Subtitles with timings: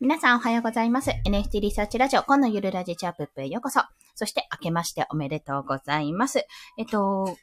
[0.00, 1.10] 皆さんおはようございます。
[1.26, 3.80] NFT リサーチラジオ、今度ゆるラジチャップップへようこそ。
[4.14, 6.46] そして、明けましておめでとうございます。
[6.78, 7.36] えっと、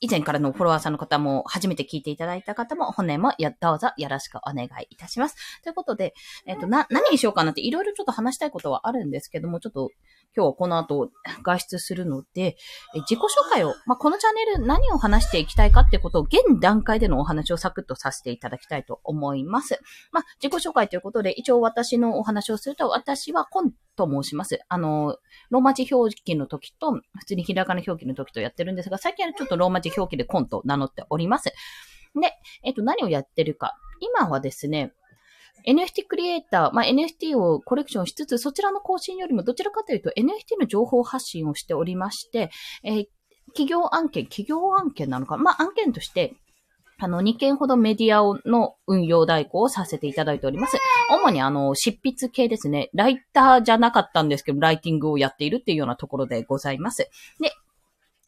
[0.00, 5.36] 以前からのフォロワーさんの方も、初めて聞いていただいた方も、本年もやどうぞよろしくお願いいたします。
[5.62, 6.14] ということで、
[6.46, 9.90] えっと、な、何にしようかなっていろいろちょっと話したいことはあるんですけども、ちょっと
[10.34, 11.10] 今日はこの後
[11.42, 12.56] 外出するので、
[12.94, 19.80] え自己紹介を、まあ、このチャンネル何を話していきたいかってことを現段階でのお話をサクッとさせていただきたいと思います。
[20.12, 24.60] まあ、自己紹介ということで、一応私のお話をすると、私はコンと申します。
[24.68, 25.16] あの、
[25.50, 31.44] ローマ字表記の時と、普通にひらがな表記の時とやってるんですが、最近はちょっとローマ字表記でコンと名乗っております。
[31.44, 32.32] で、
[32.64, 33.76] えっと、何をやってるか。
[34.00, 34.92] 今はですね、
[35.66, 42.50] NFT クリエイター、まあ、NFT をコレクションしつつ、そちらの更新よりもどちらかというと NFT の情報発信をしておりまして、
[42.82, 43.04] えー、
[43.48, 46.34] 企業案件、企業案件なのか、まあ、案件として、
[47.00, 50.76] あの、2件ほどメディアの運用代行をさせていただいております。
[51.10, 52.90] 主にあの、執筆系ですね。
[52.92, 57.08] ライターじゃなかったんですけど、ライティングをやっているっていうようなところでございます。
[57.40, 57.52] で、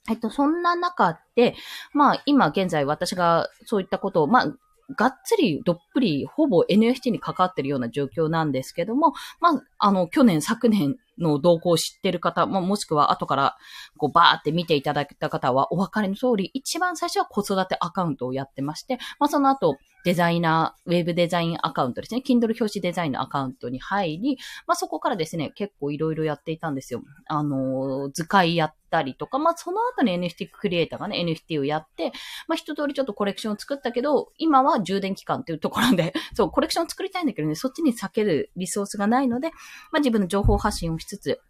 [0.08, 1.54] えっと、そんな中で、
[1.92, 4.56] まあ、今現在私がそういったことを、まあ、
[4.96, 13.56] がっつり、どっぷり、ほぼ NFT に関わってるような状況なんですけども、まあ、あの、去年、昨年の動向を知ってる方、まあ、もしくは後から、
[13.98, 22.22] こう、バーって見ていただいた方はお分かりの通り、一番最初は子育てアカウントをやってまして、まあ、その後、デザイナー、ウェブデザインアカウントですね。
[22.26, 27.02] Kindle 表紙デザインのアカウントに入り、まあ、そこからですね、結構いろいろやっていたんですよ。
[27.26, 32.12] あの、図解やったりとか、まあ、その後に NFT クリエイターがね、NFT をやって、
[32.46, 39.50] まあ、一通りちょっとコレクションを作ったけど、今は充電期間っていうところで、 そう、コレクションを作りたいんだけどね、そっちに避けるリソースがないので、
[39.90, 41.40] まあ、自分の情報発信をしつつ、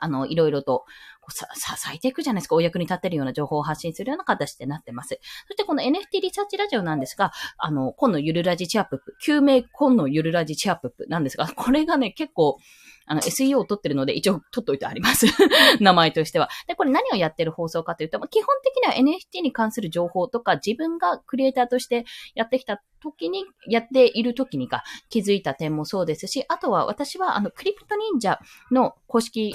[0.00, 0.84] あの、いろいろと、
[1.30, 2.56] さ、支えていくじゃないですか。
[2.56, 5.20] お役に立てるような情報を発信するような形でなってます。
[5.46, 12.58] そしてこの NFT リサーチラジオなんですが、あの、今のゆるラジチアップ、救命今のゆるラジチアップなんですが、これがね、結構、
[13.06, 15.26] あの、SEO を取ってるので、一応取っといてあります。
[15.80, 16.48] 名前としては。
[16.66, 28.38] で、これ何をやってる放送かというと、基本的には NFT に関する情報とか、自分がクリエイターとしてやってきた時に、やっている時にか気づいた点もそうですし、あとは私はあの、クリプト忍者
[28.70, 29.54] の公式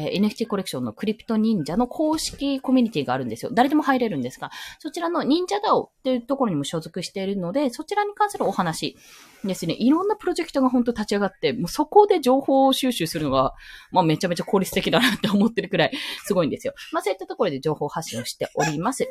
[0.00, 3.50] えー、NFT コレクションのクリプト忍者の公式コミュニティがあるんですよ。
[3.52, 8.96] 誰でも入れるんですが、そちらの忍者 DAO っていうところにも所属しているので、そちらに関するお話
[9.44, 9.74] ですね。
[9.78, 13.54] いろんなプロジェクトが本当立ち上がって、もうそこで情報を収集するのが、
[13.92, 15.92] まあめちゃめちゃ効率的だなって思ってるくらい
[16.24, 16.74] すごいんですよ。
[16.92, 19.06] まあそういったところで情報発信をしております。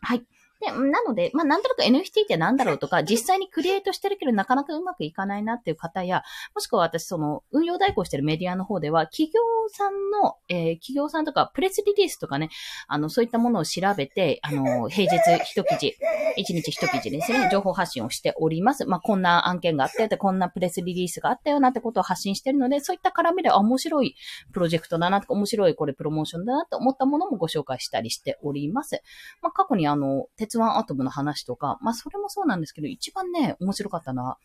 [0.00, 0.22] はい。
[0.60, 6.24] で、なので、まあ、なんとなく NFT ってなんだろうとか、実際にクリエイトしてるけどなかなかうまくいかないなっていう方や、
[6.54, 12.50] もしくは私、その、運用代行してるメディアの方では、企業さんの、えー、企業さんとか、プレスリリースとかね、
[12.88, 15.96] あの、そういったものを調べて、あの、平日一記事、
[16.36, 18.84] 一日一記事ですね、情報発信をしております。
[18.84, 24.16] まあ、こんな案件があったよって、こんなプレスリリースがあったよなんてことを発信してるので、そういった絡みで、あ、面白い
[24.52, 29.02] プロジェクトだなとか、面白いこれプロモーションだなと思ったものもご紹介したりしております。
[29.42, 34.38] まあ、過去にあの、鉄腕アトムの話話とか、まあそれもそうなんですけど、一番ね、面白かったのは、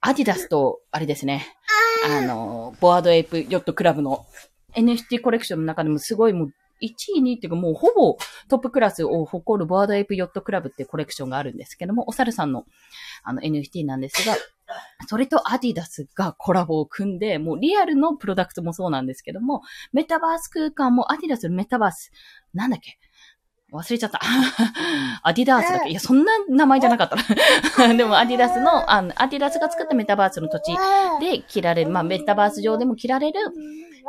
[0.00, 1.46] アディダスと、あれですね、
[2.08, 4.26] あの、 Bored Ape Yacht Club の
[4.74, 6.88] NFT コレクションの中でもすごいもう、1
[7.18, 8.16] 位、2位っていうかもうほぼ
[8.48, 12.64] トップクラスを誇る Bored Ape Yacht Club っていうコレクションがあるんですけども、お猿さんの
[13.22, 14.36] あの NFT なんですが、
[15.06, 22.10] それとアディダスがコラボを組んで、もうリアルのプロダクトもそうなんですけども、メタバース空間もアディダスのメタバース、
[22.52, 22.98] なんだっけ
[23.72, 24.20] 忘れちゃった。
[25.22, 25.90] アディダースだっけ？
[25.90, 27.94] いや、そんな名前じゃなかったな。
[27.94, 30.72] でも、アディダスの、あの、アディダスが作ったメタバースの土地
[31.20, 33.40] で着られる、まあ、メタバース上でも着られる、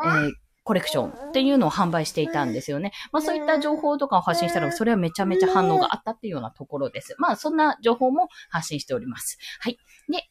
[0.05, 0.31] えー、
[0.63, 2.91] コレクションっていうのを販売していたんですよね。
[3.11, 7.15] まあそういった情報とかを発信したら、それはめちゃめちゃ反応があったっていうようなところです。
[7.17, 9.37] まあそんな情報も発信しております。
[9.59, 9.77] はい。
[10.09, 10.29] で、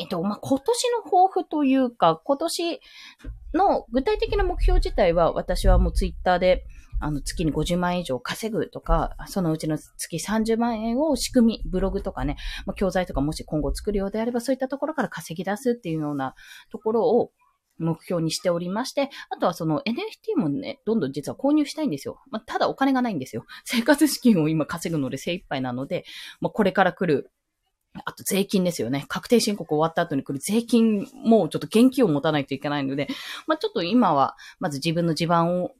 [0.00, 2.80] えっと、まあ、今年の抱負というか、今年
[3.54, 6.64] の具体的な目標自体は、私はもうツイッターで、
[7.00, 16.34] あの、月に50万円以上稼ぐとか、そのうちの月30万円を仕組み、ブログとかね、まあ、教材とかもし今後作るようであれば、そういったところから稼ぎ出すっていうような
[16.70, 17.32] ところを
[17.78, 22.20] 目標にしておりまして、あとはその NFT もね、どんどん実は購入したいんですよ。
[22.30, 23.44] まあ、ただお金がないんですよ。
[23.64, 26.04] 生活資金を今稼ぐので精一杯なので、
[26.40, 27.30] まあ、これから来る
[28.04, 29.06] あと税金ですよね。
[29.08, 33.08] 確定申告終わった後に来る税金もちょっと現金を持たないといけないので、
[33.46, 35.72] まあちょっと今は、まず自分の地盤を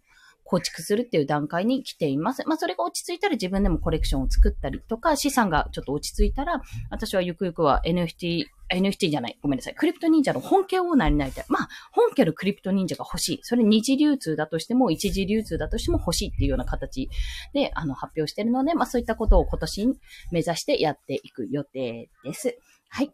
[0.46, 2.46] 構築するっていう段階に来ています。
[2.46, 9.38] まあ、それが落ち着いたら自分でもコレクションを作ったりとか、資産がちょっと落ち着いたら、私はゆくゆくは NFT、NFT じゃない。
[9.42, 9.74] ごめんなさい。
[9.74, 11.44] クリプト忍者の本家オーナーになりたい。
[11.48, 13.40] まあ、本家のクリプト忍者が欲しい。
[13.42, 17.10] それ二次流通だとしても、一次流通だとしても欲しいっていうような形
[17.52, 19.98] で、あの、発表してるので、まあ、そういったことを今年
[20.30, 22.56] 目指してやっていく予定です。
[22.88, 23.12] はい。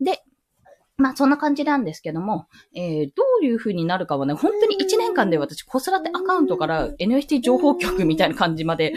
[0.00, 0.22] で、
[0.98, 8.92] まあそんな感じなんですけども、えー、どういう風になるかはね、本当に1年間で私子育てアカウントから NFT 情報局みたいな感じまで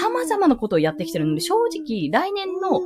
[0.00, 2.82] 様々なことをやってきてるので、正直来年の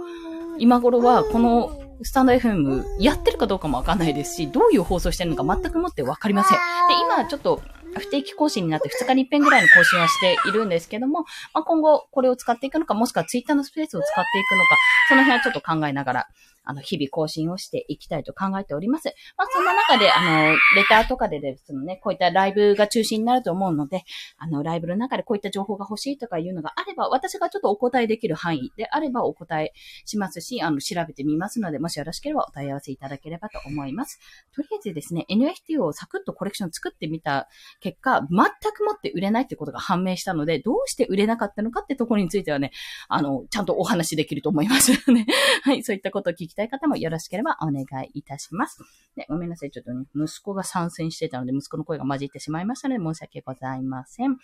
[0.58, 6.58] 今頃はこのスタンド FM やってるかどうかもわかんないですし、どういう放送してるのか全くもってわかりません。
[6.88, 7.62] で、今ちょっと
[7.98, 11.20] 不定期更新になって2日に1遍ぐらいの更新はしているんですけども、
[11.52, 14.76] まあ、今後これを使っていくのか、もしくは Twitter のスペースを使っていくのか、
[15.08, 16.26] その辺はちょっと考えながら
[16.64, 19.14] あの、日々更新をしていきたいと考えております。
[19.36, 24.04] まあ、そんな中で、あの、レターとかでですね、こういったライブが中心になると思うので、
[24.38, 29.72] あの、ライブの中でこういった情報が欲しいとかいうのがあれば、私がちょっとお答えできる範囲であればお答え
[30.04, 34.18] しますし、あの、調べてみますので、もしよろしければお問い合わせいただければと思います。
[34.54, 37.48] とりあえずですね、NFT をサクッとコレクション作ってみた
[37.80, 42.72] 結果、全くもって売れないってことが判明したので、どうして売れなかったのかってところについてはね、
[43.08, 45.26] あの、ちゃんとお話できると思いますね。
[45.62, 48.78] はい、そういったことを聞きたい方もよろしければお願いいたします。
[49.16, 49.70] で、ごめんなさい。
[49.70, 54.38] ちょっとね、息子が参戦してたので、息子の声が混じってしまいましたので、申し訳ございません。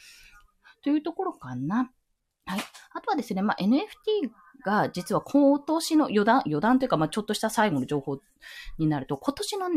[0.82, 1.90] というところかな。
[2.46, 2.60] はい。
[2.92, 3.80] あとはですね、まあ、NFT
[4.64, 8.20] が実は今年の余談、余談というか、まあ、ちょっとした最後の情報
[8.78, 9.68] になると、今年の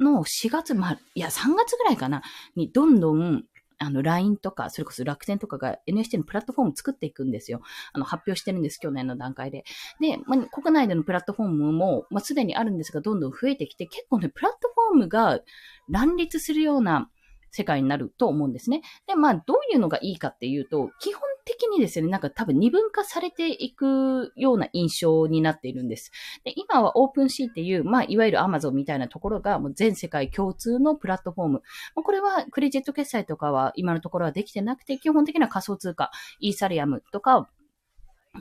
[0.00, 2.22] の4月、ま、いや、3月ぐらいかな、
[2.56, 3.44] にどんどん
[3.84, 7.60] あの、LINE とか、それこそ楽天とかが NHT のプラットフォーム作っていくんですよ。
[7.92, 9.64] あの、発表してるんです、去年の段階で。
[10.00, 15.40] で、まあ、国内でのプラットフォームも、まあ、すでにあるんですが、どんどん増えてきて、結構ね、プラットフォームが
[15.88, 17.10] 乱立するような
[17.54, 18.82] 世界になると思うんですね。
[19.06, 26.10] で、まあ、どういうのがいいかっていうと、基本的にですね、なんか多分二分化されていくような印象になっているんです。
[26.42, 31.62] で、今は OpenSea っていう、まあ、いわゆる Amazon みたいなところがもう全世界共通のプラットフォーム。
[31.94, 36.10] これはクレジット決済とかは今のところはできてなくて、基本的な仮想通貨、
[36.40, 37.48] イーサリアムとか、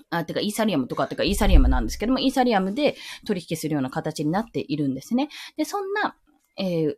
[0.10, 2.96] あ、てか、イーサリアムとか、てか、イーサリアムなんですけども、イーサリアムで
[3.28, 5.30] 取引するような形になっているんですね。
[5.56, 6.16] で、そんな、
[6.58, 6.96] えー、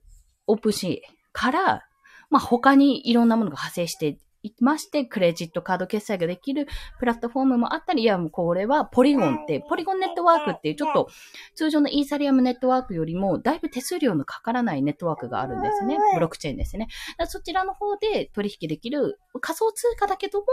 [0.47, 1.83] OpenSea から、
[2.30, 6.68] まあ、他にいろんなものが派生していまして、クレジットカード決済ができる
[7.00, 11.10] プラットフォームもあったり、いや、もうこれはポリゴンって、ポリゴンネットワークっていうちょっと
[11.56, 15.98] 通常のイーサリアムネットワークよりも、だいぶ手数料のかからないネットワークがあるんですね。
[16.13, 16.88] ブロックチェーンですね。
[17.27, 20.45] そちらの方で取引できる仮想通貨だけども、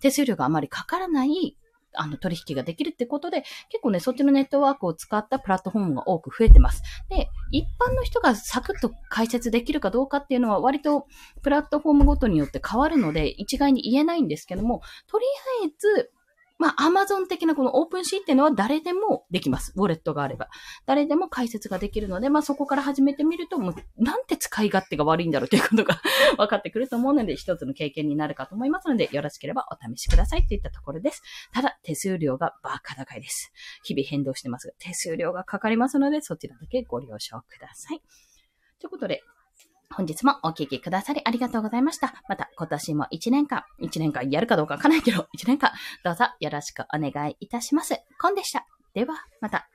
[0.00, 1.56] 手数料があまりかからない
[1.96, 6.82] あの、取引ができるってことで、結構ね、そっちのネットワークを使ったプラットフォームが多く増えてます。
[7.08, 11.06] で、一般の人がサクッと解説できるかどうかっていうのは割と
[11.42, 15.24] プラットフォームごとによって変わるので、一概に言えないんですけども、とり
[15.62, 16.12] あえず、
[16.58, 19.72] まあ、アマゾン的なこのオープンシーっていうのは誰でもできます。
[19.76, 20.48] ウォレットがあれば。
[20.86, 26.00] 誰でも解説ができるので、まあ、そこから始めてみると、もう、なんて使い勝手が悪いんだろうということが
[26.38, 31.22] 分かってくると思うので、一つの経験になるかと思いますので、よろしければお試しくださいといったところです。
[31.52, 33.52] ただ、手数料がバカ高いです。
[33.84, 38.00] 日々変動してますが、手数料がかかりますので、そちらだけご了承ください。
[38.78, 39.22] ということで、
[39.96, 42.12] 本日もお聴きくださりありがとうございました。
[42.28, 45.72] また今年も1年間、1年間やるかどうかわかんないけど、1年間
[46.04, 47.94] どうぞよろしくお願いいたします。
[48.20, 48.66] コンでした。
[48.92, 49.70] では、また。